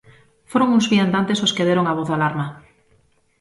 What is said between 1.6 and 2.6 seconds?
deron a voz de alarma.